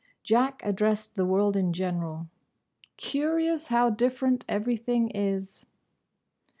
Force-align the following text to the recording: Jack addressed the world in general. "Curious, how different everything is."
Jack 0.23 0.63
addressed 0.65 1.13
the 1.13 1.27
world 1.27 1.55
in 1.55 1.73
general. 1.73 2.27
"Curious, 2.97 3.67
how 3.67 3.91
different 3.91 4.43
everything 4.49 5.11
is." 5.11 5.63